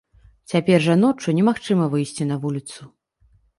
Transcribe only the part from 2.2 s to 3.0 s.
на вуліцу.